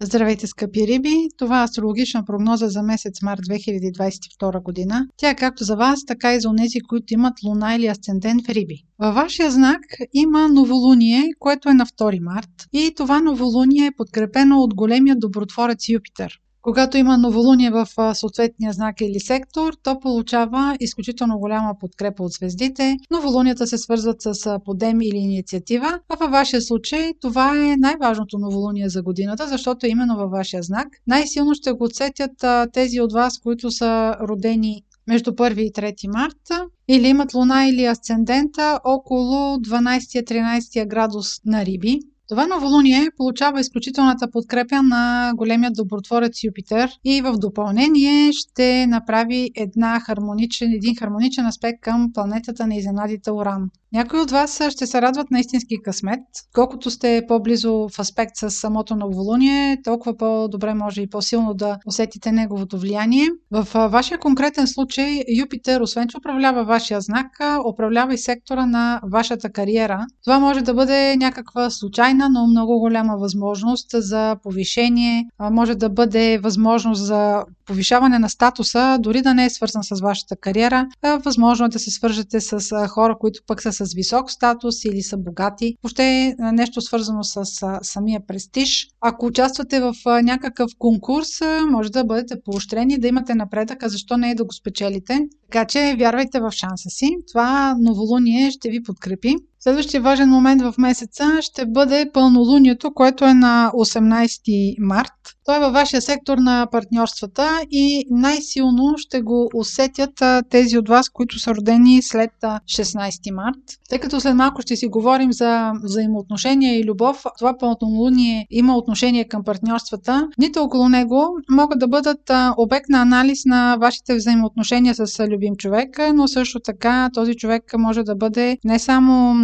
[0.00, 1.28] Здравейте, скъпи риби!
[1.38, 5.06] Това е астрологична прогноза за месец март 2022 година.
[5.16, 8.48] Тя е както за вас, така и за онези, които имат луна или асцендент в
[8.48, 8.84] риби.
[8.98, 9.80] Във вашия знак
[10.12, 15.88] има новолуние, което е на 2 март и това новолуние е подкрепено от големия добротворец
[15.88, 16.32] Юпитер.
[16.62, 22.96] Когато има новолуние в съответния знак или сектор, то получава изключително голяма подкрепа от звездите.
[23.10, 28.88] Новолунията се свързват с подем или инициатива, а във вашия случай това е най-важното новолуние
[28.88, 30.88] за годината, защото е именно във вашия знак.
[31.06, 36.66] Най-силно ще го отсетят тези от вас, които са родени между 1 и 3 марта
[36.88, 41.98] или имат луна или асцендента около 12-13 градус на Риби.
[42.28, 50.00] Това новолуние получава изключителната подкрепя на големия добротворец Юпитер и в допълнение ще направи една
[50.00, 53.70] хармоничен, един хармоничен аспект към планетата на изненадите Уран.
[53.92, 56.20] Някои от вас ще се радват на истински късмет.
[56.54, 62.32] Колкото сте по-близо в аспект с самото новолуние, толкова по-добре може и по-силно да усетите
[62.32, 63.26] неговото влияние.
[63.50, 67.26] В вашия конкретен случай Юпитер, освен че управлява вашия знак,
[67.72, 70.06] управлява и сектора на вашата кариера.
[70.24, 76.38] Това може да бъде някаква случайна, но много голяма възможност за повишение, може да бъде
[76.38, 80.86] възможност за повишаване на статуса, дори да не е свързан с вашата кариера.
[81.24, 85.16] Възможно е да се свържете с хора, които пък са с висок статус или са
[85.16, 85.74] богати.
[85.82, 87.44] Въобще е нещо свързано с
[87.82, 88.88] самия престиж.
[89.00, 91.28] Ако участвате в някакъв конкурс,
[91.70, 95.20] може да бъдете поощрени, да имате напредъка, защо не е да го спечелите.
[95.50, 97.16] Така че вярвайте в шанса си.
[97.32, 99.36] Това новолуние ще ви подкрепи.
[99.68, 105.37] Следващия важен момент в месеца ще бъде пълнолунието, което е на 18 март.
[105.48, 111.08] Той е във вашия сектор на партньорствата и най-силно ще го усетят тези от вас,
[111.08, 113.56] които са родени след 16 март.
[113.88, 119.24] Тъй като след малко ще си говорим за взаимоотношения и любов, това пълнолуние има отношение
[119.24, 120.28] към партньорствата.
[120.38, 125.98] Нито около него могат да бъдат обект на анализ на вашите взаимоотношения с любим човек,
[126.14, 129.34] но също така този човек може да бъде не само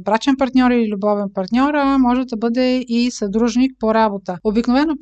[0.00, 4.38] брачен партньор или любовен партньор, а може да бъде и съдружник по работа.
[4.44, 4.94] Обикновено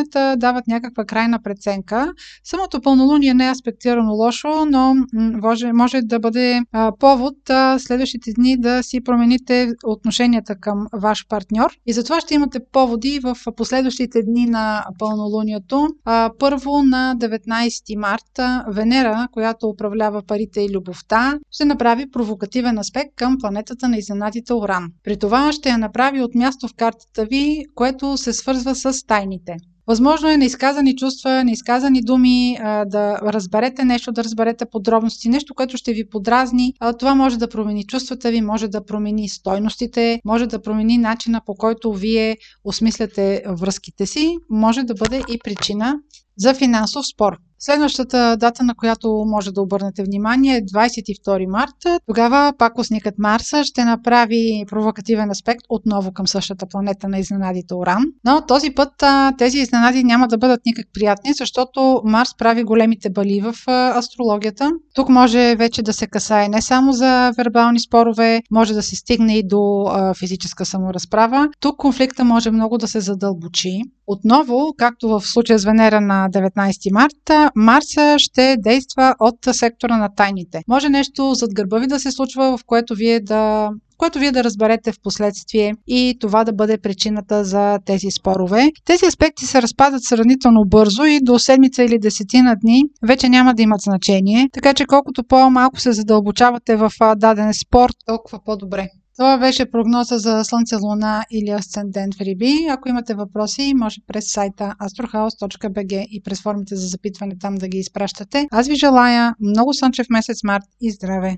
[0.00, 2.12] пълнолунията дават някаква крайна преценка.
[2.44, 8.32] Самото пълнолуние не е аспектирано лошо, но може, може да бъде а, повод а, следващите
[8.32, 11.70] дни да си промените отношенията към ваш партньор.
[11.86, 15.88] И затова ще имате поводи в последващите дни на пълнолунието.
[16.04, 23.10] А, първо на 19 марта Венера, която управлява парите и любовта, ще направи провокативен аспект
[23.16, 24.86] към планетата на изненадите Оран.
[25.04, 29.56] При това ще я направи от място в картата ви, което се свързва с тайните.
[29.90, 35.92] Възможно е неизказани чувства, неизказани думи, да разберете нещо, да разберете подробности, нещо, което ще
[35.92, 36.74] ви подразни.
[36.98, 41.54] Това може да промени чувствата ви, може да промени стойностите, може да промени начина по
[41.54, 45.94] който вие осмисляте връзките си, може да бъде и причина
[46.38, 47.36] за финансов спор.
[47.62, 52.00] Следващата дата, на която може да обърнете внимание е 22 марта.
[52.06, 58.04] Тогава пакосникът Марса ще направи провокативен аспект отново към същата планета на изненадите Оран.
[58.24, 59.04] Но този път
[59.38, 63.54] тези изненади няма да бъдат никак приятни, защото Марс прави големите бали в
[63.96, 64.70] астрологията.
[64.94, 69.38] Тук може вече да се касае не само за вербални спорове, може да се стигне
[69.38, 69.86] и до
[70.18, 71.48] физическа саморазправа.
[71.60, 73.80] Тук конфликта може много да се задълбочи.
[74.06, 80.08] Отново, както в случая с Венера на 19 марта, Марса ще действа от сектора на
[80.16, 80.60] тайните.
[80.68, 84.44] Може нещо зад гърба ви да се случва, в което вие да което вие да
[84.44, 88.70] разберете в последствие и това да бъде причината за тези спорове.
[88.84, 93.62] Тези аспекти се разпадат сравнително бързо и до седмица или десетина дни вече няма да
[93.62, 98.88] имат значение, така че колкото по-малко се задълбочавате в даден спорт, толкова по-добре.
[99.20, 102.66] Това беше прогноза за Слънце, Луна или Асцендент в Риби.
[102.70, 107.78] Ако имате въпроси, може през сайта astrohouse.bg и през формите за запитване там да ги
[107.78, 108.46] изпращате.
[108.50, 111.36] Аз ви желая много слънчев месец март и здраве!